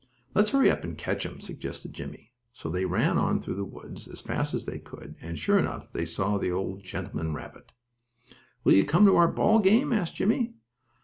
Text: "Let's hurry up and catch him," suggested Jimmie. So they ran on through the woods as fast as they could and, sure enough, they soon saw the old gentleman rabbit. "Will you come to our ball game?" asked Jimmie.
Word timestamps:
"Let's 0.33 0.49
hurry 0.49 0.71
up 0.71 0.83
and 0.83 0.97
catch 0.97 1.27
him," 1.27 1.39
suggested 1.41 1.93
Jimmie. 1.93 2.33
So 2.53 2.69
they 2.69 2.85
ran 2.85 3.19
on 3.19 3.39
through 3.39 3.53
the 3.53 3.63
woods 3.63 4.07
as 4.07 4.19
fast 4.19 4.51
as 4.55 4.65
they 4.65 4.79
could 4.79 5.13
and, 5.21 5.37
sure 5.37 5.59
enough, 5.59 5.91
they 5.91 6.05
soon 6.05 6.15
saw 6.15 6.37
the 6.39 6.51
old 6.51 6.81
gentleman 6.81 7.35
rabbit. 7.35 7.71
"Will 8.63 8.73
you 8.73 8.83
come 8.83 9.05
to 9.05 9.17
our 9.17 9.27
ball 9.27 9.59
game?" 9.59 9.93
asked 9.93 10.15
Jimmie. 10.15 10.55